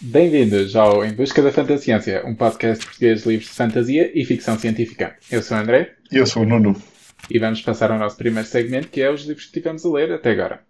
[0.00, 4.56] Bem-vindos ao Em Busca da Fantasciência, um podcast português de livros de fantasia e ficção
[4.56, 5.16] científica.
[5.28, 5.96] Eu sou o André.
[6.12, 6.80] E eu sou o Nuno.
[7.28, 10.12] E vamos passar ao nosso primeiro segmento, que é os livros que tivemos a ler
[10.12, 10.60] até agora.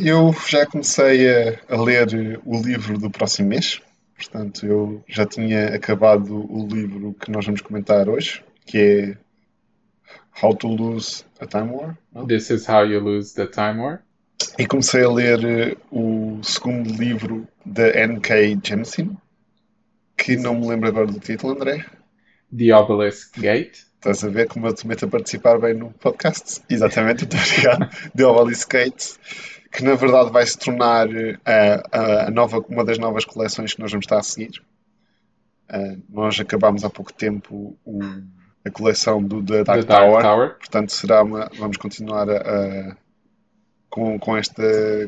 [0.00, 3.80] Eu já comecei a, a ler o livro do próximo mês.
[4.14, 9.18] Portanto, eu já tinha acabado o livro que nós vamos comentar hoje, que é
[10.40, 11.98] How to Lose a Time War.
[12.14, 12.28] Não?
[12.28, 14.02] This is How You Lose the Time War.
[14.58, 18.58] E comecei a ler eh, o segundo livro da N.K.
[18.62, 19.16] Jemisin,
[20.16, 21.84] que não me lembro agora do título, André.
[22.56, 23.78] The Obelisk Gate.
[23.96, 26.62] Estás a ver como eu te meto a participar bem no podcast?
[26.70, 27.90] Exatamente, muito obrigado.
[28.16, 29.18] The Obelisk Gate
[29.70, 33.90] que na verdade vai se tornar uh, a nova, uma das novas coleções que nós
[33.90, 34.60] vamos estar a seguir.
[35.72, 38.00] Uh, nós acabámos há pouco tempo o,
[38.64, 42.96] a coleção do The Dark, Dark Tower, Tower, portanto será uma, vamos continuar a, a,
[43.90, 44.62] com, com esta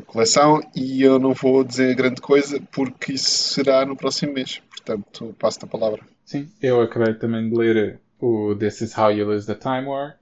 [0.05, 5.35] coleção e eu não vou dizer grande coisa porque isso será no próximo mês, portanto
[5.39, 6.01] passo-te a palavra.
[6.25, 10.17] Sim, eu acabei também de ler o This Is How You Lose the Time War.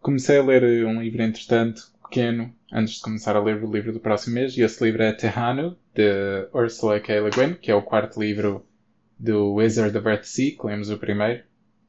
[0.00, 4.00] Comecei a ler um livro entretanto pequeno antes de começar a ler o livro do
[4.00, 7.20] próximo mês, e esse livro é Terrano, de Ursula K.
[7.20, 8.66] Le Guin, que é o quarto livro
[9.18, 11.42] do Wizard of Earthsea, que lemos o primeiro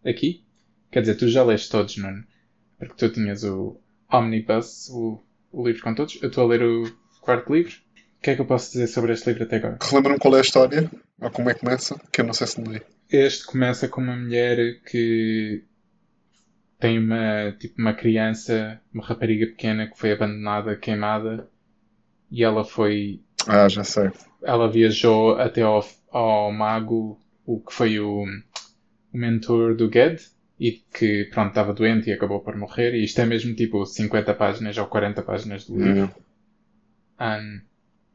[0.06, 0.44] aqui.
[0.92, 2.24] Quer dizer, tu já leste todos, Nuno,
[2.80, 3.78] porque tu tinhas o
[4.12, 5.22] Omnibus, o,
[5.58, 6.20] o livro com todos.
[6.22, 6.84] Eu estou a ler o
[7.20, 7.74] quarto livro.
[8.18, 9.80] O que é que eu posso dizer sobre este livro até agora?
[9.82, 10.92] Relembra-me qual é a história?
[11.20, 12.00] Ou como é que começa?
[12.12, 12.82] Que eu não sei se li.
[13.10, 15.64] Este começa com uma mulher que
[16.80, 21.50] tem uma, tipo, uma criança, uma rapariga pequena que foi abandonada, queimada,
[22.30, 23.22] e ela foi.
[23.48, 24.12] Ah, já sei.
[24.44, 28.26] Ela viajou até ao, ao mago, o que foi o,
[29.14, 30.22] o mentor do Ged,
[30.60, 34.34] e que, pronto, estava doente e acabou por morrer, e isto é mesmo tipo 50
[34.34, 36.16] páginas ou 40 páginas do livro.
[37.20, 37.62] Um,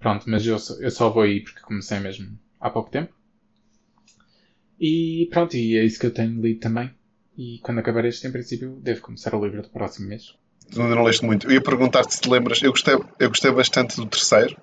[0.00, 3.12] pronto, mas eu, eu só vou aí porque comecei mesmo há pouco tempo.
[4.78, 6.90] E pronto, e é isso que eu tenho lido também.
[7.38, 10.34] E quando acabar este, em princípio, devo começar o livro do próximo mês.
[10.76, 11.46] Ainda não leste muito.
[11.46, 12.62] Eu ia perguntar-te se te lembras.
[12.62, 14.56] Eu gostei, eu gostei bastante do terceiro.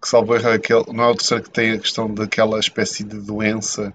[0.00, 3.18] Que salvo erro, aquele, não é o terceiro que tem a questão daquela espécie de
[3.20, 3.94] doença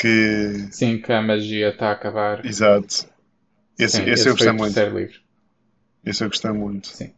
[0.00, 0.68] que.
[0.70, 2.44] Sim, que a magia está a acabar.
[2.44, 3.06] Exato.
[3.78, 4.80] Esse, Sim, esse, esse eu gostei muito.
[4.80, 5.20] Livro.
[6.04, 6.88] Esse eu gostei muito.
[6.88, 7.12] Sim.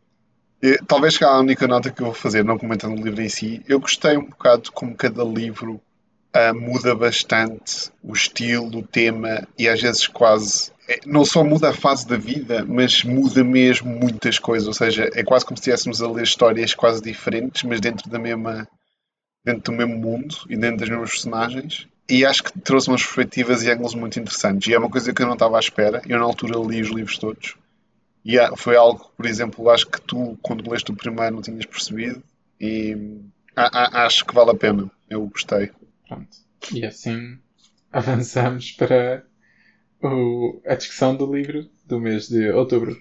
[0.61, 3.63] E, talvez a única nota que eu vou fazer, não comentando o livro em si,
[3.69, 5.81] eu gostei um bocado como cada livro
[6.35, 10.73] uh, muda bastante o estilo, o tema e às vezes quase.
[10.89, 14.67] É, não só muda a fase da vida, mas muda mesmo muitas coisas.
[14.67, 18.19] Ou seja, é quase como se estivéssemos a ler histórias quase diferentes, mas dentro da
[18.19, 18.69] mesma.
[19.45, 21.87] dentro do mesmo mundo e dentro das mesmas personagens.
[22.09, 24.69] E acho que trouxe umas perspectivas e ângulos muito interessantes.
[24.69, 26.03] E é uma coisa que eu não estava à espera.
[26.07, 27.57] Eu, na altura, li os livros todos.
[28.25, 32.23] E foi algo, por exemplo, acho que tu, quando leste o primeiro, não tinhas percebido.
[32.61, 32.97] E
[33.57, 34.91] a, a, acho que vale a pena.
[35.09, 35.71] Eu gostei.
[36.07, 36.37] Pronto.
[36.73, 37.39] E assim
[37.91, 39.25] avançamos para
[40.03, 43.01] o, a discussão do livro do mês de outubro.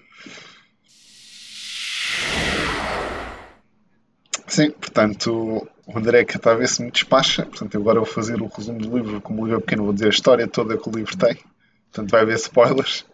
[4.46, 7.44] Sim, portanto, o André que está a ver se me despacha.
[7.44, 9.20] Portanto, agora vou fazer o resumo do livro.
[9.20, 11.36] Como o livro é pequeno, vou dizer a história toda que o livro tem.
[11.90, 13.04] Portanto, vai haver spoilers.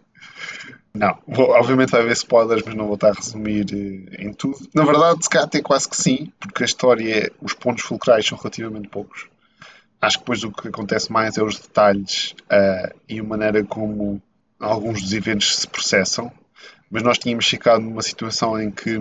[0.93, 4.57] Não, vou, obviamente vai haver spoilers, mas não vou estar a resumir eh, em tudo.
[4.73, 8.37] Na verdade, se calhar até quase que sim, porque a história, os pontos fulcrais são
[8.37, 9.27] relativamente poucos.
[10.01, 14.21] Acho que depois o que acontece mais é os detalhes uh, e a maneira como
[14.59, 16.31] alguns dos eventos se processam.
[16.89, 18.97] Mas nós tínhamos ficado numa situação em que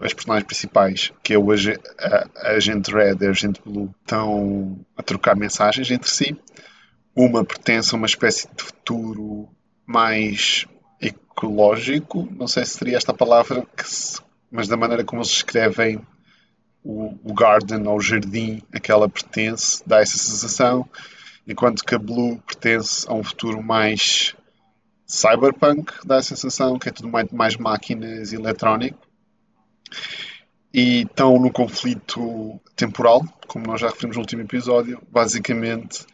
[0.00, 5.02] as personagens principais, que é a, a agente Red e a agente Blue, estão a
[5.02, 6.36] trocar mensagens entre si.
[7.14, 9.48] Uma pertence a uma espécie de futuro
[9.86, 10.66] mais
[11.00, 14.20] ecológico, não sei se seria esta palavra, se,
[14.50, 16.00] mas da maneira como eles escrevem
[16.84, 20.88] o, o garden ou o jardim a que ela pertence dá essa sensação,
[21.46, 24.34] enquanto que a Blue pertence a um futuro mais
[25.06, 29.09] cyberpunk, dá a sensação que é tudo mais, mais máquinas e eletrónico.
[30.72, 36.06] E estão no conflito temporal, como nós já referimos no último episódio, basicamente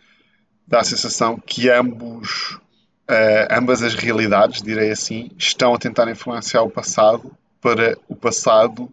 [0.66, 2.58] dá a sensação que ambos,
[3.08, 8.92] uh, ambas as realidades, direi assim, estão a tentar influenciar o passado para o passado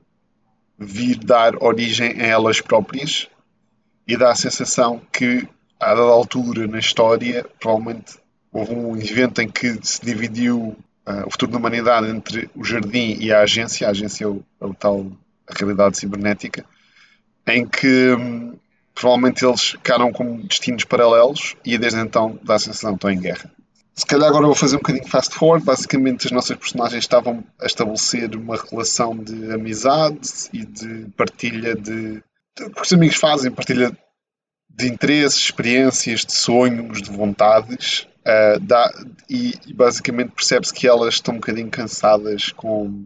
[0.77, 3.27] vir dar origem a elas próprias.
[4.06, 5.47] E dá a sensação que,
[5.80, 8.18] a dada altura na história, provavelmente
[8.51, 10.77] houve um evento em que se dividiu
[11.07, 14.44] uh, o futuro da humanidade entre o jardim e a agência, a agência é o,
[14.61, 15.11] é o tal
[15.47, 16.65] a realidade cibernética,
[17.47, 18.57] em que um,
[18.95, 23.19] provavelmente eles ficaram com destinos paralelos e desde então dá a sensação que estão em
[23.19, 23.51] guerra.
[23.95, 25.63] Se calhar agora vou fazer um bocadinho fast forward.
[25.63, 30.19] Basicamente, as nossas personagens estavam a estabelecer uma relação de amizade
[30.51, 32.15] e de partilha de.
[32.57, 33.95] de que os amigos fazem, partilha
[34.67, 38.07] de interesses, experiências, de sonhos, de vontades.
[38.25, 38.89] Uh, dá,
[39.29, 43.05] e, e, basicamente percebe-se que elas estão um bocadinho cansadas com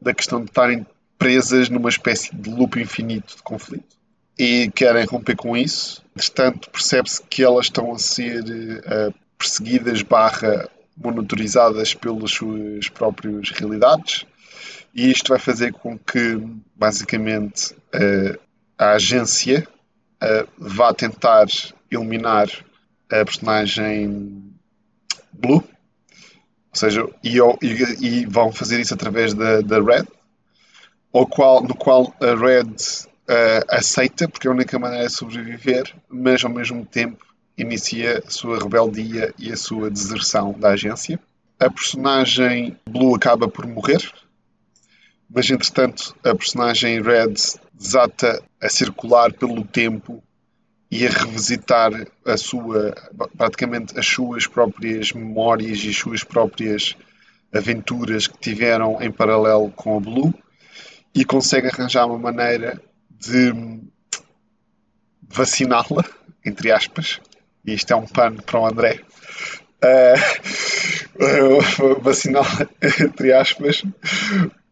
[0.00, 0.86] da questão de estarem
[1.18, 3.96] presas numa espécie de loop infinito de conflito
[4.38, 6.04] e querem romper com isso.
[6.14, 14.24] Entretanto, percebe-se que elas estão a ser uh, perseguidas barra monitorizadas pelas suas próprias realidades
[14.94, 16.40] e isto vai fazer com que
[16.76, 18.38] basicamente uh,
[18.78, 19.66] a agência
[20.22, 21.46] uh, vá tentar
[21.90, 22.48] eliminar
[23.10, 24.42] a personagem
[25.32, 25.64] Blue, ou
[26.72, 30.06] seja, e, e, e vão fazer isso através da, da Red,
[31.12, 35.94] ao qual, no qual a Red uh, aceita, porque é a única maneira de sobreviver,
[36.08, 37.24] mas ao mesmo tempo
[37.56, 41.20] inicia a sua rebeldia e a sua deserção da agência.
[41.58, 44.02] A personagem Blue acaba por morrer,
[45.30, 47.34] mas entretanto a personagem Red
[47.72, 50.22] desata a circular pelo tempo
[50.90, 51.92] e a revisitar
[52.24, 52.94] a sua,
[53.36, 56.96] praticamente as suas próprias memórias e as suas próprias
[57.52, 60.34] aventuras que tiveram em paralelo com a Blue
[61.14, 63.80] e consegue arranjar uma maneira de
[65.22, 66.04] vaciná-la,
[66.44, 67.20] entre aspas,
[67.64, 69.00] e isto é um pano para o André,
[69.82, 72.68] uh, vaciná-la,
[73.00, 73.82] entre aspas,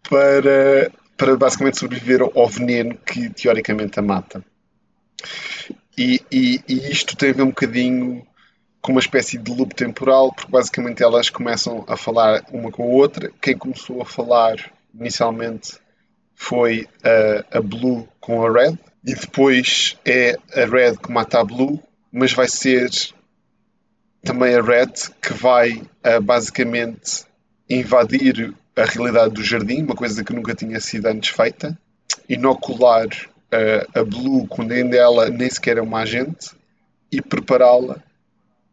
[0.09, 4.45] para, para basicamente sobreviver ao veneno que teoricamente a mata.
[5.97, 8.27] E, e, e, isto tem a ver um bocadinho
[8.81, 12.87] com uma espécie de loop temporal, porque basicamente elas começam a falar uma com a
[12.87, 13.31] outra.
[13.41, 14.57] Quem começou a falar
[14.95, 15.79] inicialmente
[16.35, 21.45] foi a, a Blue com a Red, e depois é a Red que mata a
[21.45, 21.81] Blue,
[22.11, 22.91] mas vai ser
[24.23, 25.83] também a Red que vai
[26.23, 27.25] basicamente
[27.69, 31.79] invadir a realidade do jardim, uma coisa que nunca tinha sido antes feita,
[32.29, 33.09] inocular
[33.53, 36.51] uh, a Blue quando ainda ela nem sequer é uma agente
[37.11, 38.03] e prepará-la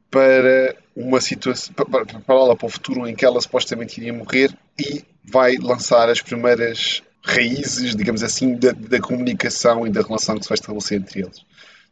[0.09, 5.55] para uma situação, prepará-la para o futuro em que ela supostamente iria morrer e vai
[5.57, 10.55] lançar as primeiras raízes, digamos assim, da, da, comunicação e da relação que se vai
[10.55, 11.45] estabelecer entre eles.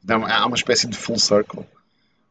[0.04, 1.66] Então, há uma espécie de full circle,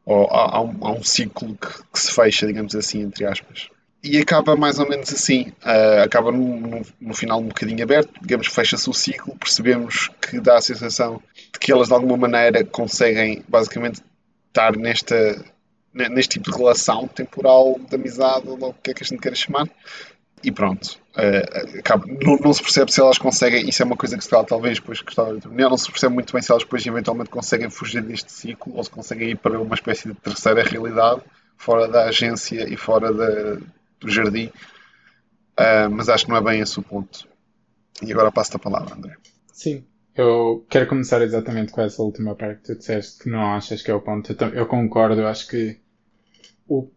[0.05, 3.69] ou há, há, um, há um, ciclo que, que, se fecha, digamos assim, entre aspas.
[4.03, 8.89] E acaba mais ou menos assim, uh, acaba no, final um bocadinho aberto, digamos, fecha-se
[8.89, 11.21] o ciclo, percebemos que dá a sensação
[11.53, 14.01] de que elas de alguma maneira conseguem basicamente
[14.49, 15.45] estar nesta,
[15.93, 19.35] neste tipo de relação temporal de amizade, ou o que é que a gente queira
[19.35, 19.69] chamar,
[20.43, 20.99] e pronto.
[21.17, 24.29] Uh, acaba, não, não, se percebe se elas conseguem, isso é uma coisa que se
[24.29, 27.71] fala talvez depois que estava não se percebe muito bem se elas depois eventualmente conseguem
[27.71, 31.23] fugir deste ciclo ou se conseguem ir para uma espécie de terceira realidade
[31.57, 33.59] fora da agência e fora da,
[34.01, 34.47] do jardim.
[35.59, 37.27] Uh, mas acho que não é bem esse o ponto.
[38.03, 39.17] E agora passo-te a palavra, André.
[39.53, 43.83] Sim, eu quero começar exatamente com essa última parte que tu disseste que não achas
[43.83, 44.37] que é o ponto.
[44.39, 45.81] Eu, eu concordo, eu acho que
[46.69, 46.91] o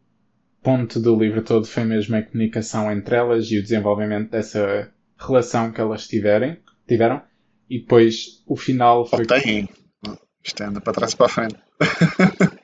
[0.62, 5.72] ponto do livro todo foi mesmo a comunicação entre elas e o desenvolvimento dessa relação
[5.72, 7.22] que elas tiverem, tiveram.
[7.70, 9.24] E depois o final foi.
[9.24, 9.70] Oh, tem.
[10.44, 11.56] Isto anda para trás e para a frente.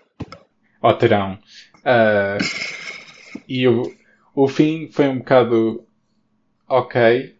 [0.82, 1.40] Ou terão.
[1.78, 2.38] Uh,
[3.48, 3.84] e o,
[4.36, 5.88] o fim foi um bocado
[6.68, 7.34] ok.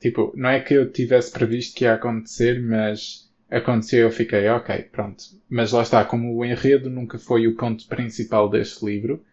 [0.00, 4.82] Tipo, não é que eu tivesse previsto que ia acontecer, mas aconteceu eu fiquei ok,
[4.84, 5.22] pronto.
[5.48, 9.24] Mas lá está, como o enredo nunca foi o ponto principal deste livro,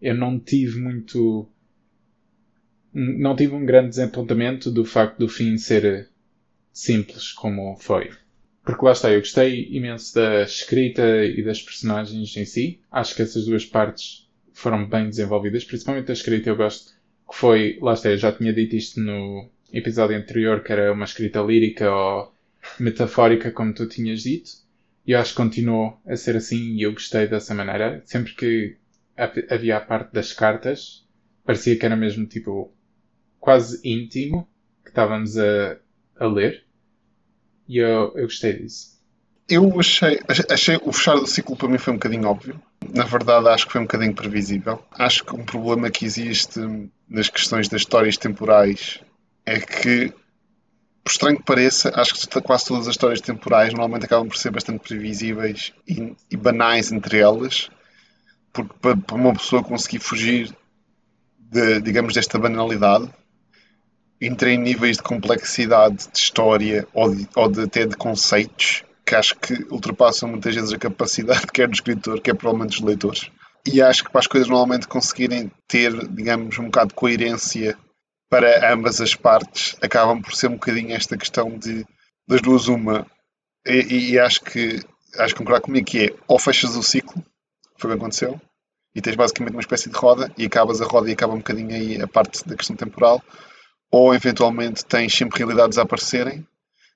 [0.00, 1.48] eu não tive muito.
[2.92, 6.08] Não tive um grande desapontamento do facto do fim ser
[6.72, 8.10] simples como foi.
[8.64, 12.80] Porque lá está, eu gostei imenso da escrita e das personagens em si.
[12.90, 14.23] Acho que essas duas partes
[14.54, 16.92] foram bem desenvolvidas, principalmente a escrita eu gosto
[17.28, 21.04] que foi, lá está, eu já tinha dito isto no episódio anterior, que era uma
[21.04, 22.32] escrita lírica ou
[22.78, 24.50] metafórica, como tu tinhas dito.
[25.06, 28.02] E acho que continuou a ser assim e eu gostei dessa maneira.
[28.06, 28.76] Sempre que
[29.50, 31.06] havia a parte das cartas,
[31.44, 32.72] parecia que era mesmo tipo
[33.38, 34.48] quase íntimo
[34.82, 35.76] que estávamos a,
[36.16, 36.64] a ler
[37.68, 38.94] e eu, eu gostei disso.
[39.48, 40.20] Eu achei,
[40.50, 42.60] achei o fechar do ciclo para mim foi um bocadinho óbvio.
[42.92, 44.82] Na verdade, acho que foi um bocadinho previsível.
[44.92, 46.60] Acho que um problema que existe
[47.08, 49.00] nas questões das histórias temporais
[49.46, 50.12] é que,
[51.02, 54.50] por estranho que pareça, acho que quase todas as histórias temporais normalmente acabam por ser
[54.50, 57.70] bastante previsíveis e, e banais entre elas
[58.54, 60.56] porque para, para uma pessoa conseguir fugir,
[61.36, 63.10] de, digamos, desta banalidade,
[64.20, 69.14] entra em níveis de complexidade de história ou, de, ou de, até de conceitos que
[69.14, 73.30] acho que ultrapassam muitas vezes a capacidade quer do escritor, quer provavelmente dos leitores.
[73.66, 77.76] e acho que para as coisas normalmente conseguirem ter, digamos, um bocado de coerência
[78.30, 81.84] para ambas as partes, acabam por ser um bocadinho esta questão de
[82.26, 83.06] das duas uma.
[83.66, 84.80] E, e acho que
[85.18, 87.24] acho que concordar comigo que é ou fechas o ciclo,
[87.78, 88.40] foi o que aconteceu,
[88.94, 91.74] e tens basicamente uma espécie de roda e acabas a roda e acaba um bocadinho
[91.74, 93.22] aí a parte da questão temporal,
[93.90, 96.46] ou eventualmente tens sempre realidades a aparecerem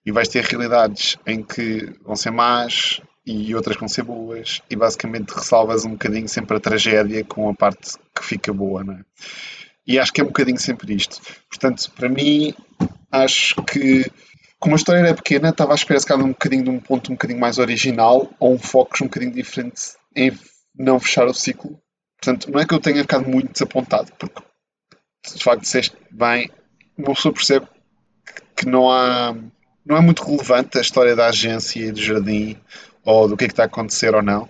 [0.09, 4.75] e vais ter realidades em que vão ser más e outras vão ser boas e
[4.75, 9.05] basicamente ressalvas um bocadinho sempre a tragédia com a parte que fica boa, não é?
[9.87, 11.21] E acho que é um bocadinho sempre isto.
[11.51, 12.55] Portanto, para mim,
[13.13, 14.11] acho que
[14.59, 17.15] como a história era pequena, estava à espera se um bocadinho de um ponto um
[17.15, 20.33] bocadinho mais original ou um foco um bocadinho diferente em
[20.75, 21.79] não fechar o ciclo.
[22.19, 24.43] Portanto, não é que eu tenha ficado muito desapontado, porque
[25.37, 26.51] de facto disseste bem,
[26.97, 27.67] uma pessoa percebe
[28.57, 29.37] que não há
[29.89, 32.59] não é muito relevante a história da agência e do jardim
[33.03, 34.47] ou do que é que está a acontecer ou não.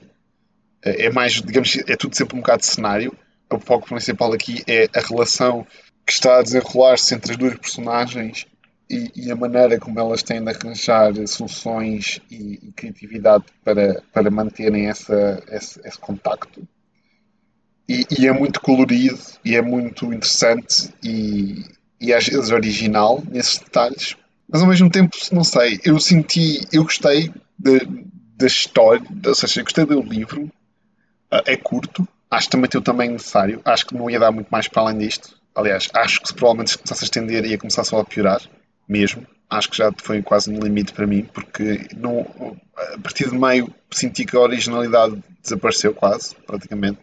[0.85, 3.17] É, é mais, digamos, é tudo sempre um bocado de cenário.
[3.49, 5.65] O foco principal aqui é a relação
[6.05, 8.47] que está a desenrolar-se entre as duas personagens
[8.91, 14.31] e, e, a maneira como elas têm de arranjar soluções e, e criatividade para, para
[14.31, 16.67] manterem essa, esse, esse contacto.
[17.89, 21.65] E, e, é muito colorido e é muito interessante e,
[22.01, 24.17] e às vezes original nesses detalhes,
[24.49, 29.65] mas ao mesmo tempo, não sei, eu senti, eu gostei da história, ou seja, eu
[29.65, 30.51] gostei do livro,
[31.31, 34.33] ah, é curto, acho que também tem o tamanho necessário, acho que não ia dar
[34.33, 35.37] muito mais para além disto.
[35.55, 38.41] Aliás, acho que se provavelmente se começasse a estender ia começar só a piorar,
[38.89, 39.27] mesmo.
[39.51, 43.73] Acho que já foi quase no limite para mim, porque não, a partir de meio
[43.91, 46.99] senti que a originalidade desapareceu quase, praticamente.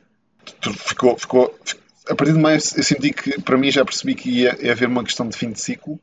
[0.61, 1.59] Ficou, ficou,
[2.09, 4.87] a partir de meio eu senti que, para mim, já percebi que ia, ia haver
[4.87, 5.99] uma questão de fim de ciclo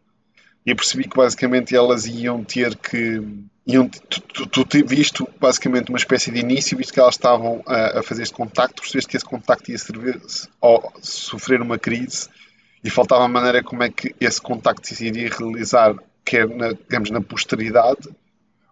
[0.64, 3.20] e percebi que basicamente elas iam ter que.
[3.66, 8.00] Iam, tu, tu, tu visto basicamente uma espécie de início, visto que elas estavam a,
[8.00, 10.20] a fazer este contacto, percebeste que esse contacto ia servir,
[10.60, 12.28] ou sofrer uma crise
[12.82, 17.10] e faltava a maneira como é que esse contacto se iria realizar, quer na, digamos,
[17.10, 18.08] na posteridade,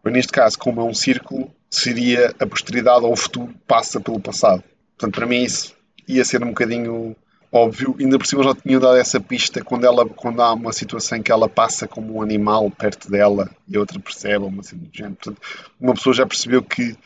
[0.04, 4.18] ou neste caso, como é um círculo, seria a posteridade ou o futuro passa pelo
[4.18, 4.64] passado.
[4.98, 5.74] Portanto, para mim isso
[6.08, 7.14] ia ser um bocadinho
[7.52, 11.18] óbvio, ainda por cima já tinham dado essa pista quando, ela, quando há uma situação
[11.18, 14.76] em que ela passa como um animal perto dela e a outra percebe, uma assim
[14.76, 15.16] do género.
[15.16, 15.42] Portanto,
[15.80, 16.96] uma pessoa já percebeu que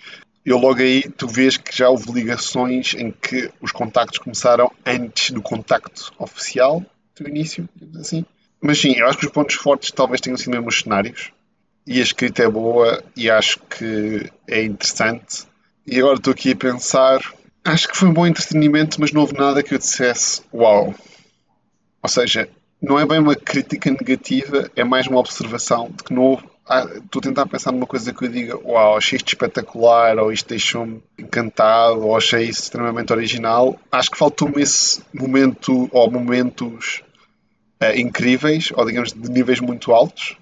[0.44, 5.30] eu logo aí tu vês que já houve ligações em que os contactos começaram antes
[5.30, 6.84] do contacto oficial,
[7.18, 7.66] do início,
[7.98, 8.26] assim.
[8.60, 11.32] Mas sim, eu acho que os pontos fortes talvez tenham sido mesmo os cenários.
[11.86, 15.46] E a escrita é boa e acho que é interessante.
[15.86, 17.20] E agora estou aqui a pensar
[17.66, 20.94] Acho que foi um bom entretenimento, mas não houve nada que eu dissesse uau.
[22.02, 22.46] Ou seja,
[22.80, 26.44] não é bem uma crítica negativa, é mais uma observação de que não houve.
[26.68, 30.30] Ah, estou a tentar pensar numa coisa que eu diga uau, achei isto espetacular, ou
[30.30, 33.80] isto deixou-me encantado, ou achei isso extremamente original.
[33.90, 37.02] Acho que faltou-me esse momento, ou momentos
[37.82, 40.36] uh, incríveis, ou digamos de níveis muito altos.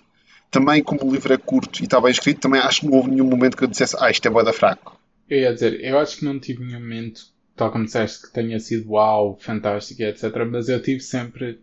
[0.51, 3.11] Também, como o livro é curto e está bem escrito, também acho que não houve
[3.11, 5.01] nenhum momento que eu dissesse ah, isto é boa da fraco.
[5.29, 7.23] Eu ia dizer, eu acho que não tive nenhum momento,
[7.57, 10.25] tal como disseste, que tenha sido uau, fantástico, etc.
[10.51, 11.61] Mas eu tive sempre,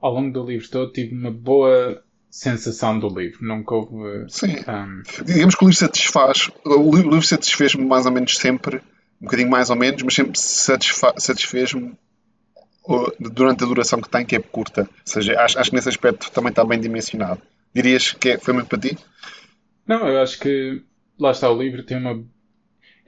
[0.00, 3.44] ao longo do livro todo, tive uma boa sensação do livro.
[3.44, 4.26] Nunca houve.
[4.28, 4.56] Sim.
[4.68, 5.02] Um...
[5.24, 6.50] Digamos que o livro satisfaz.
[6.64, 8.76] O livro satisfez-me mais ou menos sempre,
[9.20, 11.96] um bocadinho mais ou menos, mas sempre satisfez-me
[13.18, 14.82] durante a duração que tem, que é curta.
[14.82, 17.42] Ou seja, acho, acho que nesse aspecto também está bem dimensionado.
[17.74, 18.96] Dirias que é, foi muito para ti?
[19.86, 20.82] Não, eu acho que
[21.18, 22.24] lá está o livro, tem uma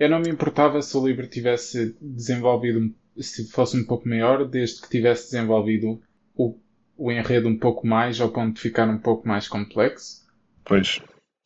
[0.00, 4.80] eu não me importava se o livro tivesse desenvolvido, se fosse um pouco maior, desde
[4.80, 6.00] que tivesse desenvolvido
[6.35, 6.57] o,
[6.97, 10.26] o enredo um pouco mais, ao ponto de ficar um pouco mais complexo.
[10.64, 11.02] Pois.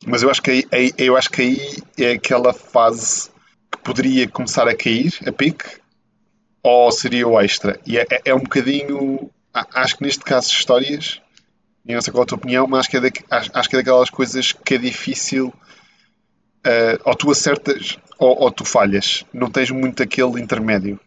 [0.07, 3.29] Mas eu acho que aí, aí, eu acho que aí é aquela fase
[3.73, 5.81] que poderia começar a cair, a pique,
[6.63, 7.81] ou seria o extra.
[7.85, 9.31] E é, é, é um bocadinho.
[9.53, 11.21] Acho que neste caso histórias,
[11.85, 13.69] e não sei qual é a tua opinião, mas acho que é, da, acho, acho
[13.69, 15.53] que é daquelas coisas que é difícil.
[16.65, 19.25] Uh, ou tu acertas ou, ou tu falhas.
[19.33, 20.99] Não tens muito aquele intermédio,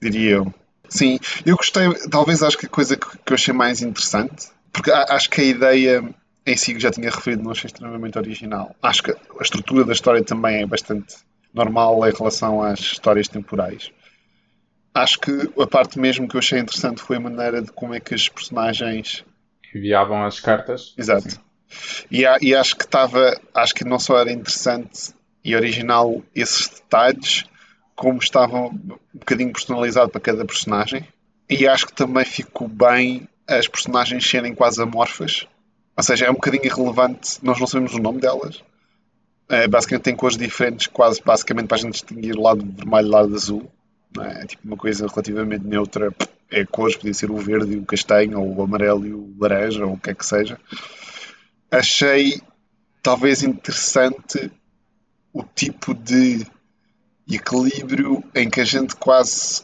[0.00, 0.54] diria eu.
[0.88, 4.90] Sim, eu gostei, talvez acho que a coisa que, que eu achei mais interessante, porque
[4.92, 6.14] acho que a ideia
[6.46, 8.76] em si que já tinha referido não achei extremamente original.
[8.82, 11.16] Acho que a estrutura da história também é bastante
[11.52, 13.90] normal em relação às histórias temporais.
[14.92, 18.00] Acho que a parte mesmo que eu achei interessante foi a maneira de como é
[18.00, 19.24] que os personagens
[19.74, 20.94] enviavam as cartas.
[20.96, 21.40] Exato.
[22.10, 25.12] E, e, acho que estava, acho que não só era interessante
[25.44, 27.44] e original esses detalhes,
[27.94, 31.06] como estavam um bocadinho personalizado para cada personagem.
[31.48, 35.46] E acho que também ficou bem as personagens serem quase amorfas.
[35.96, 38.62] Ou seja, é um bocadinho irrelevante, nós não sabemos o nome delas.
[39.48, 43.10] É, basicamente tem cores diferentes, quase basicamente para a gente distinguir o lado vermelho e
[43.10, 43.70] lado azul.
[44.20, 44.42] é?
[44.42, 46.12] é tipo uma coisa relativamente neutra,
[46.50, 49.84] é cores, podia ser o verde e o castanho, ou o amarelo e o laranja,
[49.84, 50.58] ou o que é que seja.
[51.70, 52.40] Achei
[53.02, 54.50] talvez interessante
[55.32, 56.46] o tipo de
[57.28, 59.62] equilíbrio em que a gente quase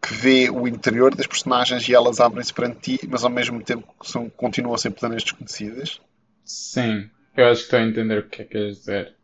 [0.00, 3.86] que vê o interior das personagens e elas abrem-se perante ti, mas ao mesmo tempo
[4.02, 6.00] são, continuam a ser planas desconhecidas.
[6.44, 9.14] Sim, eu acho que estou a entender o que é que queres dizer.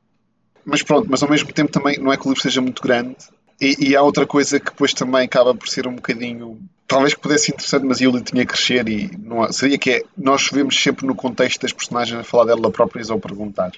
[0.65, 3.17] Mas pronto, mas ao mesmo tempo também não é que o livro seja muito grande.
[3.61, 6.61] E, e há outra coisa que depois também acaba por ser um bocadinho.
[6.89, 10.03] Talvez pudesse ser interessante, mas eu tinha que crescer e não seria que é.
[10.17, 13.73] Nós vemos sempre no contexto das personagens a falar dela próprias ou perguntar.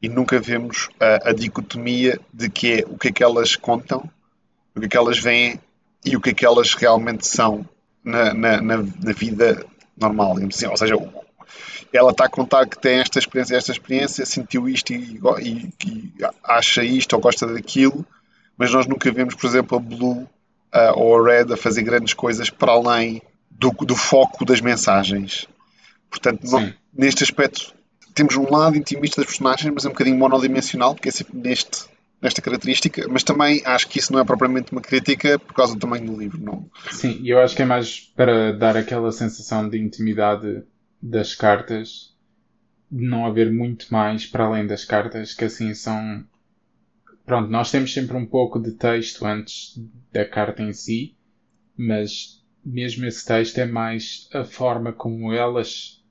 [0.00, 4.08] E nunca vemos a, a dicotomia de que é o que é que elas contam,
[4.76, 5.58] o que é que elas veem
[6.04, 7.68] e o que é que elas realmente são
[8.04, 10.36] na, na, na, na vida normal.
[10.48, 10.66] Assim.
[10.66, 10.94] Ou seja,
[11.92, 16.12] ela está a contar que tem esta experiência, esta experiência, sentiu isto e, e, e,
[16.44, 18.06] acha isto ou gosta daquilo,
[18.56, 20.28] mas nós nunca vemos, por exemplo, a Blue
[20.74, 25.46] uh, ou a Red a fazer grandes coisas para além do, do foco das mensagens.
[26.10, 27.74] Portanto, não, neste aspecto,
[28.14, 31.84] temos um lado intimista das personagens, mas é um bocadinho monodimensional, porque é sempre neste,
[32.20, 35.80] nesta característica, mas também acho que isso não é propriamente uma crítica por causa do
[35.80, 36.42] tamanho do livro.
[36.42, 36.70] Não?
[36.90, 40.62] Sim, e eu acho que é mais para dar aquela sensação de intimidade
[41.00, 42.14] das cartas,
[42.90, 46.24] de não haver muito mais para além das cartas, que assim são.
[47.26, 49.76] Pronto, nós temos sempre um pouco de texto antes
[50.12, 51.16] da carta em si,
[51.76, 56.04] mas mesmo esse texto é mais a forma como elas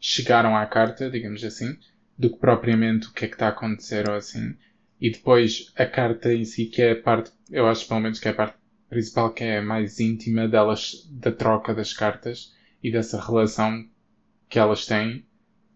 [0.00, 1.78] chegaram à carta, digamos assim,
[2.18, 4.56] do que propriamente o que é que está a acontecer ou assim.
[5.00, 8.26] E depois a carta em si, que é a parte, eu acho pelo menos que
[8.26, 8.56] é a parte
[8.88, 13.88] principal, que é mais íntima delas, da troca das cartas e dessa relação
[14.48, 15.24] que elas têm,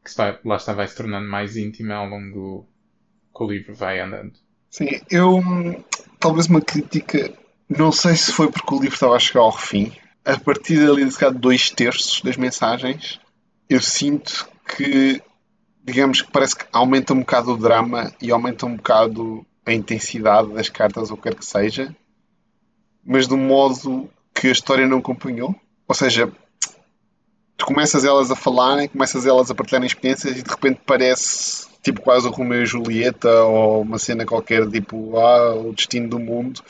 [0.02, 2.66] que se vai, lá está, vai se tornando mais íntima ao longo do
[3.32, 4.49] que o livro vai andando.
[4.70, 5.42] Sim, eu
[6.20, 7.32] talvez uma crítica,
[7.68, 9.92] não sei se foi porque o livro estava a chegar ao fim,
[10.24, 13.18] a partir dali de dois terços das mensagens,
[13.68, 15.20] eu sinto que,
[15.82, 20.52] digamos que parece que aumenta um bocado o drama e aumenta um bocado a intensidade
[20.52, 21.94] das cartas, ou quer que seja,
[23.04, 25.54] mas de um modo que a história não acompanhou.
[25.88, 26.30] Ou seja,
[27.56, 32.00] tu começas elas a falarem, começas elas a partilharem experiências e de repente parece tipo
[32.00, 36.62] quase o Romeu e Julieta ou uma cena qualquer tipo ah, o destino do mundo,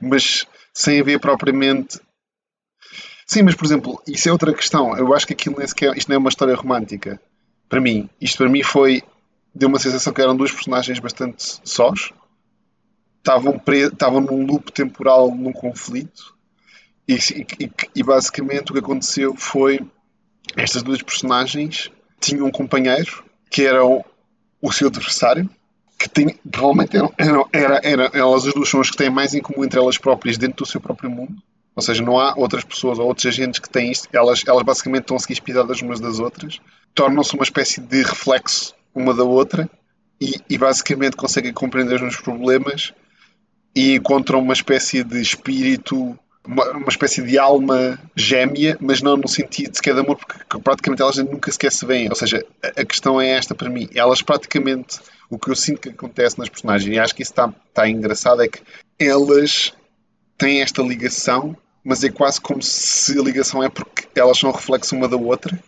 [0.00, 2.00] mas sem haver propriamente.
[3.26, 4.96] Sim, mas por exemplo, isso é outra questão.
[4.96, 7.20] Eu acho que aquilo nem sequer, isto não é uma história romântica.
[7.68, 9.02] Para mim, isto para mim foi.
[9.54, 12.12] Deu uma sensação que eram dois personagens bastante sós,
[13.18, 13.86] estavam, pre...
[13.86, 16.36] estavam num loop temporal, num conflito,
[17.06, 19.80] e, e, e basicamente o que aconteceu foi
[20.56, 23.80] estas duas personagens tinham um companheiro que era
[24.60, 25.48] o, seu adversário,
[25.98, 29.34] que tem, provavelmente eram, eram, era, era, elas as duas são as que têm mais
[29.34, 31.36] em comum entre elas próprias dentro do seu próprio mundo.
[31.74, 34.08] Ou seja, não há outras pessoas ou outros agentes que têm isto.
[34.12, 36.60] Elas, elas basicamente estão a seguir espiadas umas das outras.
[36.94, 39.70] Tornam-se uma espécie de reflexo uma da outra
[40.20, 42.92] e, e basicamente conseguem compreender os problemas
[43.74, 49.28] e encontram uma espécie de espírito uma, uma espécie de alma gêmea, mas não no
[49.28, 52.08] sentido sequer de amor, porque praticamente elas nunca sequer se veem.
[52.08, 53.88] Ou seja, a, a questão é esta para mim.
[53.94, 54.98] Elas praticamente,
[55.28, 58.42] o que eu sinto que acontece nas personagens, e acho que isso está, está engraçado,
[58.42, 58.60] é que
[58.98, 59.74] elas
[60.36, 64.96] têm esta ligação, mas é quase como se a ligação é porque elas são reflexo
[64.96, 65.58] uma da outra,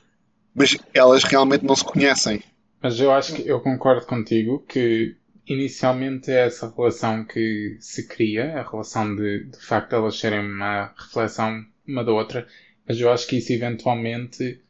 [0.54, 2.42] mas elas realmente não se conhecem.
[2.82, 8.58] Mas eu acho que eu concordo contigo que inicialmente é essa relação que se cria,
[8.58, 12.46] a relação de, de facto elas serem uma reflexão uma da outra,
[12.86, 14.60] mas eu acho que isso eventualmente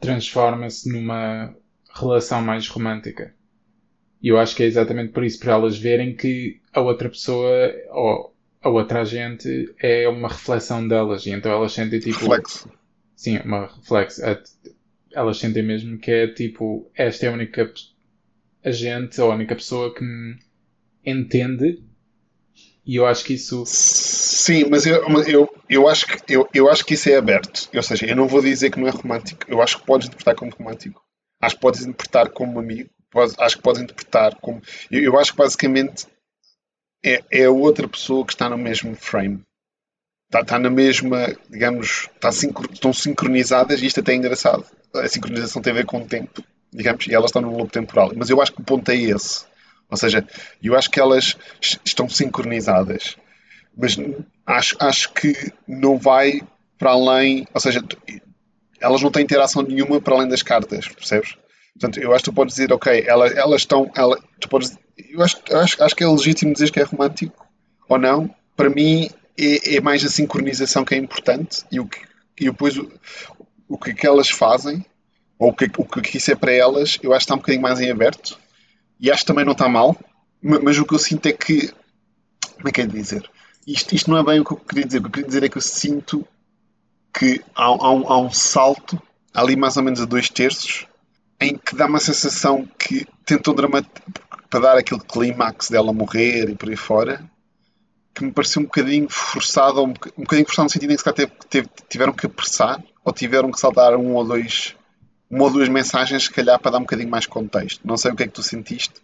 [0.00, 1.54] transforma-se numa
[1.94, 3.34] relação mais romântica.
[4.22, 7.72] E eu acho que é exatamente por isso, para elas verem que a outra pessoa
[7.90, 12.18] ou a outra agente é uma reflexão delas e então elas sentem tipo.
[12.18, 12.70] Reflexo.
[13.14, 14.22] Sim, uma reflexo.
[15.12, 17.72] Elas sentem mesmo que é tipo, esta é a única
[18.64, 20.38] agente, ou a única pessoa que me
[21.04, 21.82] entende.
[22.84, 23.64] E eu acho que isso.
[23.66, 27.68] Sim, mas eu, eu, eu, acho que, eu, eu acho que isso é aberto.
[27.74, 29.44] Ou seja, eu não vou dizer que não é romântico.
[29.46, 31.02] Eu acho que podes interpretar como romântico.
[31.40, 32.88] Acho que podes interpretar como amigo.
[33.38, 34.62] acho que podes interpretar como.
[34.90, 36.06] Eu, eu acho que basicamente
[37.04, 39.42] é, é a outra pessoa que está no mesmo frame.
[40.26, 44.64] Está, está na mesma, digamos, está sincro, estão sincronizadas e isto até é engraçado.
[44.94, 48.12] A sincronização tem a ver com o tempo digamos, e elas estão num loop temporal.
[48.14, 49.46] Mas eu acho que o ponto é esse.
[49.90, 50.26] Ou seja,
[50.62, 51.36] eu acho que elas
[51.84, 53.16] estão sincronizadas.
[53.76, 53.96] Mas
[54.46, 56.42] acho, acho que não vai
[56.78, 57.46] para além.
[57.54, 57.82] Ou seja,
[58.80, 61.36] elas não têm interação nenhuma para além das cartas, percebes?
[61.78, 63.90] Portanto, eu acho que tu podes dizer, ok, elas, elas estão.
[64.40, 67.46] tu podes, eu acho, acho, acho que é legítimo dizer que é romântico
[67.88, 68.34] ou não.
[68.56, 72.00] Para mim, é, é mais a sincronização que é importante e, o que,
[72.40, 72.90] e depois o,
[73.68, 74.84] o que, que elas fazem,
[75.38, 77.62] ou o que, o que isso é para elas, eu acho que está um bocadinho
[77.62, 78.38] mais em aberto.
[79.00, 79.96] E acho que também não está mal,
[80.42, 81.72] mas o que eu sinto é que.
[82.56, 83.30] Como é que é de dizer?
[83.66, 84.98] Isto, isto não é bem o que eu queria dizer.
[84.98, 86.26] O que eu queria dizer é que eu sinto
[87.16, 89.00] que há, há, um, há um salto,
[89.32, 90.86] ali mais ou menos a dois terços,
[91.40, 93.92] em que dá uma sensação que tentou dramatizar
[94.50, 97.22] para dar aquele clímax dela morrer e por aí fora,
[98.14, 101.32] que me pareceu um bocadinho forçado, um bocadinho forçado no sentido em que se teve,
[101.48, 104.74] teve, tiveram que apressar ou tiveram que saltar um ou dois,
[105.30, 107.80] uma ou duas mensagens, se calhar, para dar um bocadinho mais contexto.
[107.84, 108.94] Não sei o que é que tu sentiste.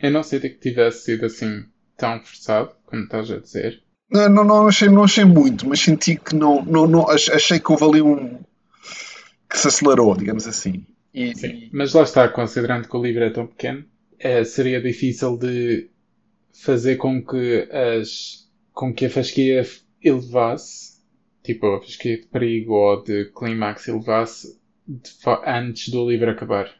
[0.00, 1.64] Eu não sei que tivesse sido assim
[1.96, 3.82] tão forçado, como estás a dizer.
[4.10, 7.72] Não, não, não, achei, não achei muito, mas senti que não, não, não achei que
[7.72, 8.38] houve ali um
[9.48, 10.84] que se acelerou, digamos assim.
[11.12, 11.70] E, Sim, e...
[11.72, 13.84] mas lá está, considerando que o livro é tão pequeno,
[14.18, 15.90] é, seria difícil de
[16.52, 18.42] fazer com que as
[18.72, 19.66] com que a fasquia
[20.02, 21.02] elevasse,
[21.42, 24.58] tipo a fasquia de perigo ou de clímax elevasse
[25.46, 26.66] antes do livro acabar.
[26.66, 26.70] Ou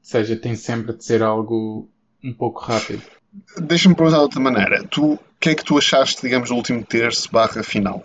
[0.00, 1.88] seja, tem sempre de ser algo
[2.22, 3.02] um pouco rápido.
[3.60, 4.84] Deixa-me perguntar de outra maneira.
[4.84, 8.04] Tu, o que é que tu achaste, digamos, do último terço barra final?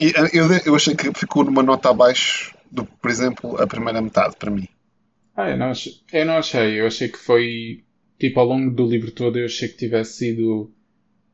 [0.00, 4.50] Eu, eu achei que ficou numa nota abaixo do por exemplo, a primeira metade, para
[4.50, 4.68] mim.
[5.34, 6.80] Ah, eu não, achei, eu não achei.
[6.80, 7.84] Eu achei que foi
[8.18, 10.72] tipo, ao longo do livro todo eu achei que tivesse sido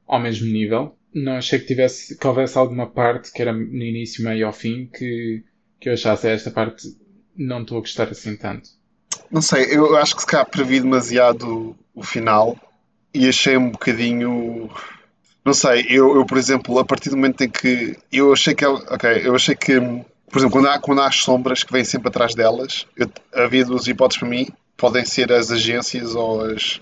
[0.06, 0.96] ao mesmo nível.
[1.14, 4.86] Não achei que tivesse, que houvesse alguma parte que era no início, meio ao fim,
[4.86, 5.44] que,
[5.78, 6.88] que eu achasse esta parte
[7.36, 8.70] não estou a gostar assim tanto.
[9.30, 12.56] Não sei, eu acho que se calhar previ demasiado o final
[13.14, 14.70] e achei um bocadinho.
[15.44, 18.64] Não sei, eu, eu por exemplo, a partir do momento em que eu achei que
[18.64, 19.80] ok, eu achei que
[20.32, 23.66] por exemplo, quando há, quando há as sombras que vêm sempre atrás delas, eu, havia
[23.66, 24.48] duas hipóteses para mim
[24.82, 26.80] podem ser as agências ou, as,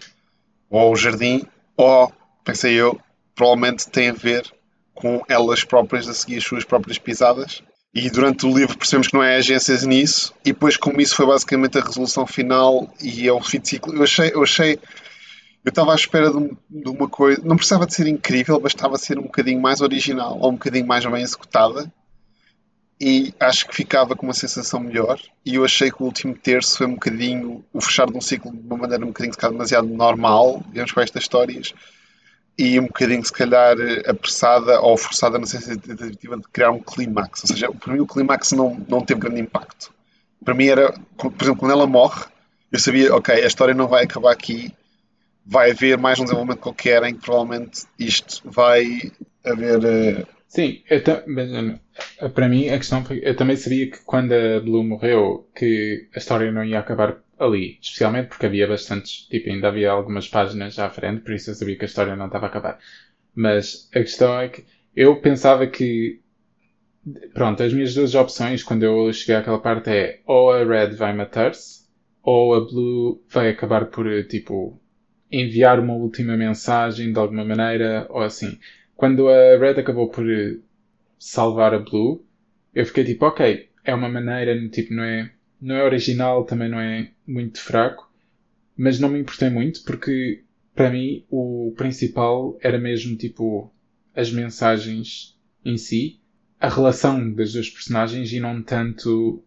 [0.71, 1.45] ou o jardim,
[1.77, 2.13] ou,
[2.45, 2.99] pensei eu,
[3.35, 4.51] provavelmente tem a ver
[4.95, 7.63] com elas próprias a seguir as suas próprias pisadas.
[7.93, 11.27] E durante o livro percebemos que não é agências nisso, e depois, como isso foi
[11.27, 14.31] basicamente a resolução final e é o fim de ciclo, eu achei.
[14.33, 14.79] Eu achei
[15.63, 17.43] eu estava à espera de, um, de, uma coisa.
[17.45, 21.05] Não precisava de ser incrível, bastava ser um bocadinho mais original ou um bocadinho mais
[21.05, 21.93] bem executada
[23.01, 25.19] e acho que ficava com uma sensação melhor.
[25.45, 28.53] E eu achei que o último terço foi um bocadinho o fechar de um ciclo
[28.53, 31.75] de uma maneira um bocadinho, demasiado normal, digamos, para estas histórias,
[32.59, 37.43] e um bocadinho, se calhar, apressada ou forçada na tentativa de criar um clímax.
[37.43, 39.93] Ou seja, para mim, o clímax não, não teve grande impacto.
[40.45, 42.25] Para mim, era, por exemplo, quando ela morre,
[42.71, 44.73] eu sabia, ok, a história não vai acabar aqui,
[45.45, 49.11] vai haver mais um desenvolvimento qualquer em que provavelmente isto vai
[49.45, 49.85] haver.
[49.85, 54.61] Eh, Sim, eu mas, para mim a questão foi, eu também sabia que quando a
[54.61, 59.69] Blue morreu que a história não ia acabar ali, especialmente porque havia bastantes, tipo, ainda
[59.69, 62.49] havia algumas páginas à frente, por isso eu sabia que a história não estava a
[62.49, 62.79] acabar.
[63.35, 66.21] Mas a questão é que eu pensava que
[67.33, 71.15] pronto, as minhas duas opções quando eu cheguei àquela parte é ou a Red vai
[71.15, 71.89] matar-se
[72.23, 74.79] ou a Blue vai acabar por tipo
[75.33, 78.59] enviar uma última mensagem de alguma maneira ou assim.
[78.97, 80.27] Quando a Red acabou por
[81.19, 82.25] salvar a Blue,
[82.75, 86.81] eu fiquei tipo, ok, é uma maneira, tipo, não é, não é original, também não
[86.81, 88.11] é muito fraco,
[88.77, 93.73] mas não me importei muito porque para mim o principal era mesmo tipo
[94.15, 96.21] as mensagens em si,
[96.59, 99.43] a relação das duas personagens e não tanto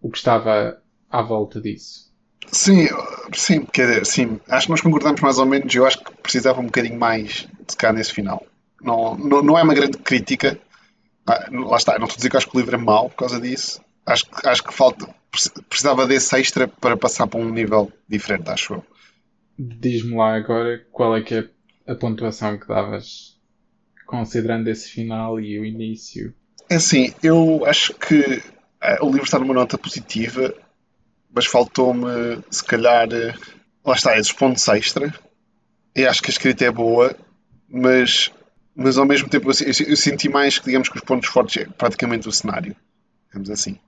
[0.00, 2.10] o que estava à volta disso.
[2.52, 2.88] Sim,
[3.34, 6.60] sim, quer dizer, sim, acho que nós concordamos mais ou menos, eu acho que precisava
[6.60, 8.44] um bocadinho mais de cá nesse final.
[8.82, 10.58] Não, não, não é uma grande crítica,
[11.26, 13.16] ah, lá está, não estou a dizer que acho que o livro é mau por
[13.16, 13.80] causa disso.
[14.04, 15.14] Acho, acho que falta,
[15.68, 18.84] precisava desse extra para passar para um nível diferente, acho eu.
[19.58, 21.48] Diz-me lá agora qual é que é
[21.86, 23.38] a pontuação que davas
[24.06, 26.34] considerando esse final e o início.
[26.68, 28.42] É assim, eu acho que
[28.80, 30.54] é, o livro está numa nota positiva,
[31.32, 33.34] mas faltou-me, se calhar, eh,
[33.84, 35.14] lá está, esses pontos extra.
[35.94, 37.14] E acho que a escrita é boa,
[37.68, 38.32] mas
[38.74, 39.54] mas ao mesmo tempo eu,
[39.86, 42.74] eu, senti mais que, digamos, que os pontos fortes é praticamente o cenário.
[43.26, 43.78] Digamos assim.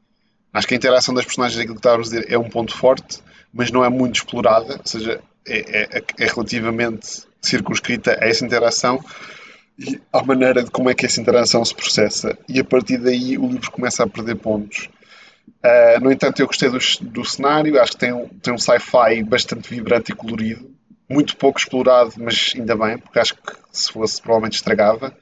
[0.53, 3.21] Acho que a interação das personagens, aquilo que a dizer, é um ponto forte,
[3.53, 9.03] mas não é muito explorada, ou seja, é, é, é relativamente circunscrita a essa interação
[9.79, 12.39] e à maneira de como é que essa interação se processa.
[12.49, 14.89] E a partir daí o livro começa a perder pontos.
[15.65, 19.23] Uh, no entanto, eu gostei do, do cenário, acho que tem um, tem um sci-fi
[19.25, 20.71] bastante vibrante e colorido,
[21.09, 25.17] muito pouco explorado, mas ainda bem, porque acho que se fosse provavelmente estragava.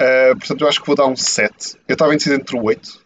[0.00, 1.76] Uh, portanto, eu acho que vou dar um 7.
[1.86, 3.01] Eu estava indeciso entre o 8,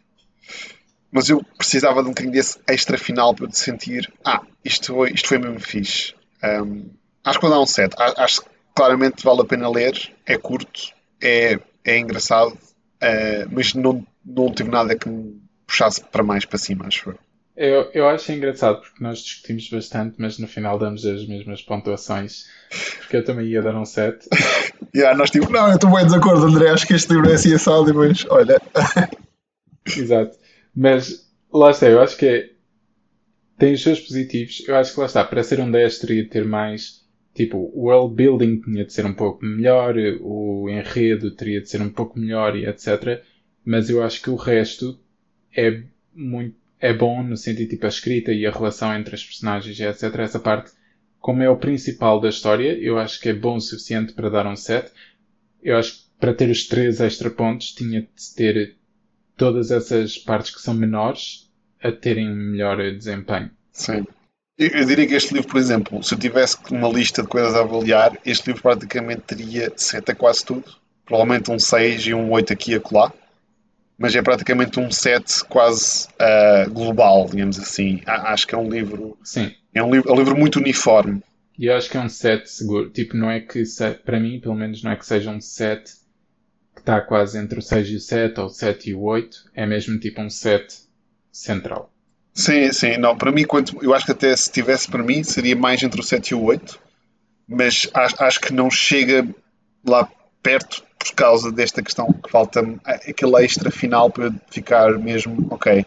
[1.11, 5.13] mas eu precisava de um bocadinho desse extra final para de sentir: ah, isto foi,
[5.13, 6.15] isto foi mesmo fixe.
[6.43, 6.91] Um,
[7.25, 7.95] acho que vou dar um 7.
[7.99, 10.93] Acho que claramente vale a pena ler, é curto,
[11.23, 16.59] é, é engraçado, uh, mas não, não tive nada que me puxasse para mais para
[16.59, 17.19] cima, acho eu.
[17.57, 22.45] Eu, eu acho engraçado porque nós discutimos bastante, mas no final damos as mesmas pontuações.
[22.99, 24.29] Porque eu também ia dar um 7.
[24.95, 26.69] yeah, nós tipo, não, eu estou bem de desacordo, André.
[26.69, 28.61] Acho que este livro é assim assado, mas olha.
[29.97, 30.37] Exato.
[30.77, 32.51] Mas lá está, eu acho que é,
[33.59, 34.63] tem os seus positivos.
[34.69, 37.07] Eu acho que lá está, para ser um 10 teria de ter mais.
[37.35, 41.83] Tipo, o world building tinha de ser um pouco melhor, o enredo teria de ser
[41.83, 43.23] um pouco melhor e etc.
[43.65, 44.99] Mas eu acho que o resto
[45.55, 45.83] é
[46.15, 50.15] muito é bom no sentido tipo a escrita e a relação entre as personagens etc.
[50.19, 50.73] Essa parte,
[51.19, 54.47] como é o principal da história, eu acho que é bom o suficiente para dar
[54.47, 54.91] um set.
[55.63, 58.77] Eu acho que para ter os três extra pontos tinha de ter
[59.37, 61.51] todas essas partes que são menores
[61.83, 63.51] a terem melhor desempenho.
[63.73, 64.05] Sim.
[64.59, 67.61] Eu, diria que este livro, por exemplo, se eu tivesse uma lista de coisas a
[67.61, 70.65] avaliar, este livro praticamente teria 7 a quase tudo.
[71.05, 73.13] Provavelmente um 6 e um 8 aqui e acolá
[73.99, 78.03] mas é praticamente um set quase uh, global, digamos assim.
[78.07, 79.17] Acho que é um livro.
[79.25, 79.53] Sim.
[79.75, 81.23] É um livro, é um livro muito uniforme.
[81.59, 82.91] E eu acho que é um set seguro.
[82.91, 83.63] Tipo, não é que,
[84.05, 86.06] para mim, pelo menos, não é que seja um set que
[86.87, 89.51] está quase entre o 6 e o 7, ou o 7 e o 8.
[89.55, 90.73] É mesmo tipo um set
[91.33, 91.93] central.
[92.33, 92.97] Sim, sim.
[92.97, 96.01] Não, para mim, quanto, eu acho que até se tivesse para mim, seria mais entre
[96.01, 96.79] o 7 e o 8.
[97.49, 99.27] Mas acho, acho que não chega
[99.85, 100.09] lá
[100.43, 105.85] perto por causa desta questão que falta aquele extra final para ficar mesmo ok.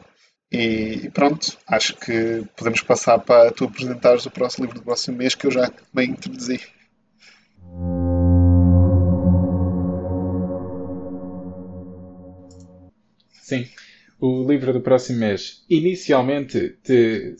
[0.51, 5.35] E pronto, acho que podemos passar para tu apresentares o próximo livro do próximo mês
[5.35, 6.59] que eu já bem introduzi.
[13.49, 13.67] Sim.
[14.19, 17.35] O livro do próximo mês, inicialmente, de,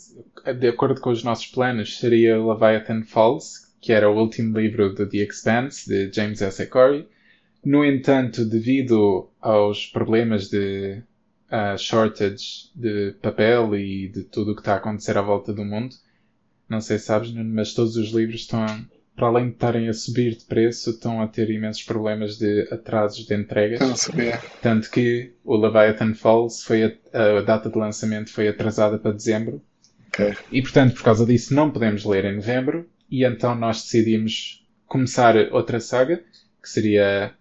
[0.60, 5.08] de acordo com os nossos planos, seria Leviathan Falls, que era o último livro do
[5.08, 6.64] The Expanse, de James S.
[6.64, 6.66] A.
[6.66, 7.08] Corey.
[7.64, 11.04] No entanto, devido aos problemas de
[11.52, 15.64] uh, shortage de papel e de tudo o que está a acontecer à volta do
[15.64, 15.96] mundo,
[16.68, 18.66] não sei se sabes, mas todos os livros estão,
[19.20, 23.26] para além de estarem a subir de preço, estão a ter imensos problemas de atrasos
[23.26, 23.82] de entregas.
[23.82, 24.40] Não sabia.
[24.62, 29.62] Tanto que o Leviathan Falls foi a, a data de lançamento foi atrasada para dezembro.
[30.08, 30.34] Okay.
[30.50, 32.90] E portanto, por causa disso, não podemos ler em novembro.
[33.12, 36.24] E então nós decidimos começar outra saga,
[36.62, 37.34] que seria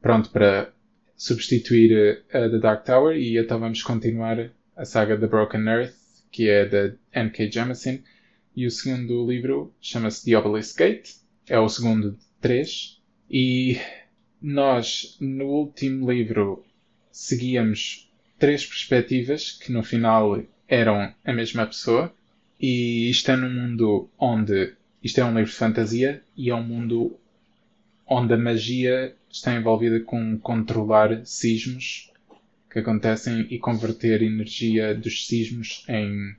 [0.00, 0.70] pronto para
[1.16, 5.94] substituir a The Dark Tower e então vamos continuar a saga The Broken Earth,
[6.30, 7.50] que é da N.K.
[7.50, 8.04] Jemisin.
[8.56, 11.10] E o segundo livro chama-se The Obelisk Gate,
[11.46, 12.98] é o segundo de três.
[13.30, 13.78] E
[14.40, 16.64] nós, no último livro,
[17.12, 22.10] seguíamos três perspectivas que no final eram a mesma pessoa.
[22.58, 24.72] E isto é num mundo onde.
[25.04, 27.14] Isto é um livro de fantasia e é um mundo
[28.06, 32.10] onde a magia está envolvida com controlar sismos
[32.70, 36.34] que acontecem e converter energia dos sismos em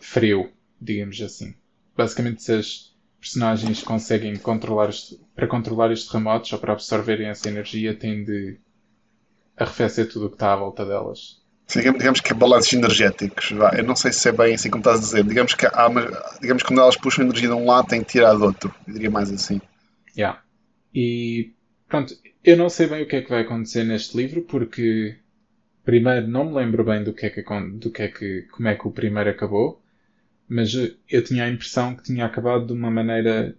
[0.00, 1.54] frio, digamos assim.
[1.96, 2.90] Basicamente, se as
[3.20, 4.90] personagens conseguem controlar
[5.34, 8.58] para controlar os terremotos ou para absorverem essa energia, têm de
[9.56, 11.40] arrefecer tudo o que está à volta delas.
[11.68, 13.52] Digamos, digamos que é balanços energéticos.
[13.76, 15.24] Eu não sei se é bem assim como estás a dizer.
[15.24, 15.88] Digamos que, há,
[16.40, 18.74] digamos que quando elas puxam energia de um lado, têm que tirar do outro.
[18.88, 19.60] Eu diria mais assim.
[20.16, 20.42] Yeah.
[20.92, 21.52] E
[21.88, 22.12] pronto,
[22.42, 25.16] eu não sei bem o que é que vai acontecer neste livro, porque
[25.84, 28.74] primeiro não me lembro bem do que é que, do que, é que como é
[28.74, 29.79] que o primeiro acabou,
[30.50, 30.74] mas
[31.08, 33.56] eu tinha a impressão que tinha acabado de uma maneira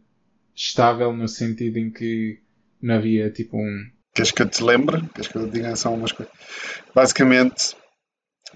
[0.54, 2.38] estável no sentido em que
[2.82, 3.90] não havia tipo um.
[4.14, 5.02] Queres que eu te lembre?
[5.16, 6.34] Queres que eu te diga só umas coisas?
[6.94, 7.78] Basicamente,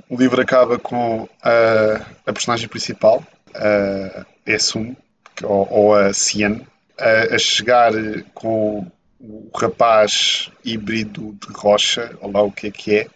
[0.10, 4.94] o livro acaba com a, a personagem principal, a Essum,
[5.42, 6.60] ou, ou a Cian,
[7.00, 7.94] a, a chegar
[8.34, 13.08] com o rapaz híbrido de rocha, ou lá o que é que é,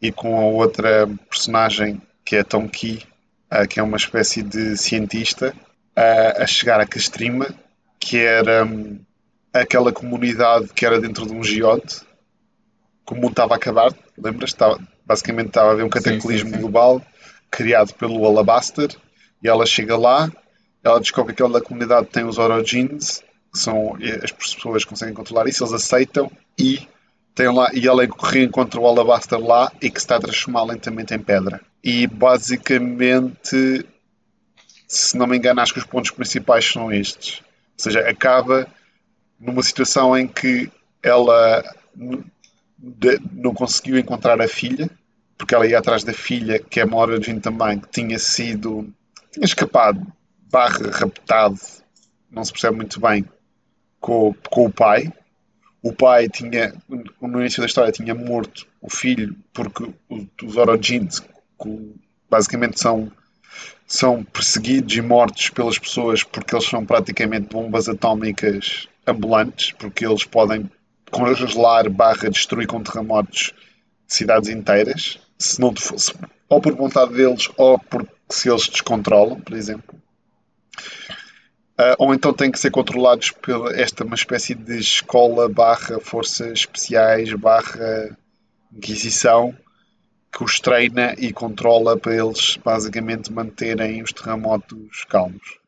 [0.00, 3.06] e com a outra personagem que é Tom Key,
[3.54, 5.54] uh, que é uma espécie de cientista,
[5.96, 7.48] uh, a chegar a Castrima,
[8.00, 9.00] que era um,
[9.52, 12.02] aquela comunidade que era dentro de um geode,
[13.04, 14.50] como estava a acabar, lembras?
[14.50, 16.60] Estava, basicamente estava a haver um cataclismo sim, sim, sim.
[16.60, 17.02] global
[17.50, 18.90] criado pelo Alabaster,
[19.42, 20.30] e ela chega lá,
[20.82, 25.46] ela descobre que aquela comunidade tem os Orogens, que são as pessoas que conseguem controlar
[25.46, 26.88] isso, eles aceitam e
[27.34, 31.14] tem lá, e ela reencontra o Alabaster lá e que se está a transformar lentamente
[31.14, 31.60] em pedra.
[31.84, 33.86] E basicamente,
[34.88, 37.40] se não me engano, acho que os pontos principais são estes.
[37.40, 37.44] Ou
[37.76, 38.66] seja, acaba
[39.38, 40.70] numa situação em que
[41.02, 41.62] ela
[43.30, 44.88] não conseguiu encontrar a filha,
[45.36, 48.90] porque ela ia atrás da filha, que é uma origem também, que tinha sido.
[49.30, 50.06] tinha escapado,
[50.50, 51.58] barra raptado,
[52.30, 53.26] não se percebe muito bem,
[54.00, 55.12] com, com o pai.
[55.82, 56.72] o pai tinha,
[57.20, 59.92] no início da história, tinha morto o filho porque
[60.42, 61.33] os Orogens, que
[62.30, 63.10] basicamente são,
[63.86, 70.24] são perseguidos e mortos pelas pessoas porque eles são praticamente bombas atómicas ambulantes, porque eles
[70.24, 70.70] podem
[71.10, 73.52] congelar barra destruir com terremotos
[74.06, 76.12] cidades inteiras, se não fosse,
[76.48, 79.94] ou por vontade deles ou porque se eles descontrolam, por exemplo.
[81.78, 86.60] Uh, ou então têm que ser controlados por esta uma espécie de escola barra forças
[86.60, 88.16] especiais barra
[88.72, 89.56] inquisição
[90.36, 95.58] que os treina e controla para eles basicamente manterem os terremotos calmos.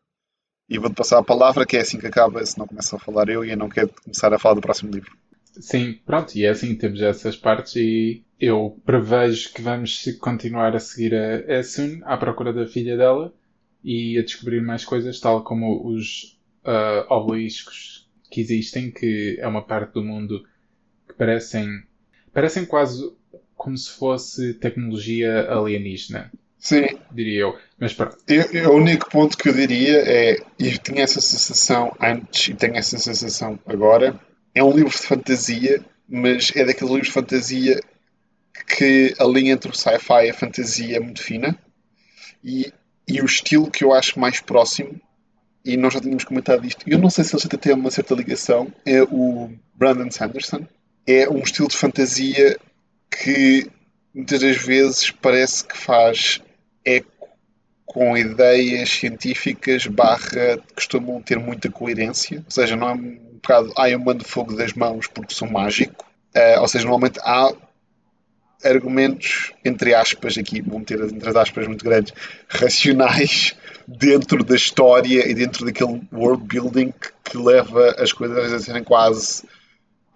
[0.69, 3.29] E vou-te passar a palavra, que é assim que acaba, se não começo a falar
[3.29, 5.17] eu e eu não quero começar a falar do próximo livro.
[5.61, 10.81] Sim, pronto, e é assim, temos essas partes e eu prevejo que vamos continuar a
[10.81, 13.33] seguir a Essun à procura da filha dela
[13.83, 19.63] e a descobrir mais coisas, tal como os uh, obeliscos que existem, que é uma
[19.63, 20.45] parte do mundo
[21.09, 21.85] que parecem,
[22.33, 23.16] parecem quase
[23.57, 26.31] como se fosse tecnologia alienígena.
[26.59, 26.87] Sim.
[27.13, 27.59] Diria eu.
[27.79, 28.17] Mas pronto.
[28.27, 32.55] Eu, eu, o único ponto que eu diria é, e tinha essa sensação antes e
[32.55, 34.19] tenho essa sensação agora,
[34.55, 37.81] é um livro de fantasia, mas é daqueles livros de fantasia
[38.77, 41.57] que a linha entre o sci-fi e a fantasia é muito fina.
[42.43, 42.73] E
[43.09, 45.01] e o estilo que eu acho mais próximo,
[45.65, 48.15] e nós já tínhamos comentado isto, eu não sei se eles até têm uma certa
[48.15, 50.67] ligação, é o Brandon Sanderson.
[51.07, 52.59] É um estilo de fantasia
[53.11, 53.71] que
[54.15, 56.41] muitas das vezes parece que faz
[56.85, 57.29] eco
[57.85, 63.89] com ideias científicas barra costumam ter muita coerência, ou seja, não é um bocado, ah,
[63.89, 67.53] eu mando fogo das mãos porque sou mágico, uh, ou seja, normalmente há
[68.65, 72.13] argumentos, entre aspas, aqui vão ter entre as aspas muito grandes,
[72.49, 73.55] racionais
[73.87, 78.83] dentro da história e dentro daquele world building que, que leva as coisas a serem
[78.83, 79.45] quase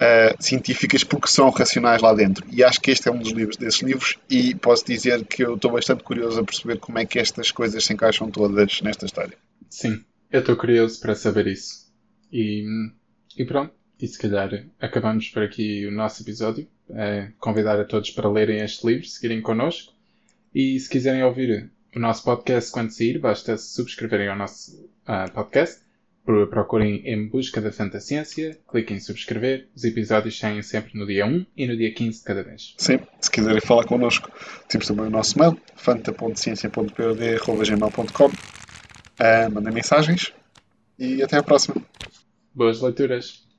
[0.00, 2.44] uh, científicas porque são racionais lá dentro.
[2.50, 5.54] E acho que este é um dos livros desses livros e posso dizer que eu
[5.54, 9.36] estou bastante curioso a perceber como é que estas coisas se encaixam todas nesta história.
[9.68, 11.90] Sim, eu estou curioso para saber isso.
[12.32, 12.64] E,
[13.36, 18.10] e pronto, e se calhar acabamos por aqui o nosso episódio é, convidar a todos
[18.10, 19.92] para lerem este livro, seguirem connosco.
[20.54, 25.80] E se quiserem ouvir o nosso podcast quando sair, basta subscreverem ao nosso uh, podcast.
[26.24, 29.66] Procurem em Busca da Fantasciência, cliquem em subscrever.
[29.74, 32.74] Os episódios saem sempre no dia 1 e no dia 15 de cada mês.
[32.76, 34.30] Sim, se quiserem falar connosco,
[34.68, 38.26] temos também o nosso mail, fanta.ciência.pod.gmail.com.
[38.26, 40.33] Uh, mandem mensagens
[40.98, 41.76] e até à próxima.
[42.54, 43.49] Boas leituras.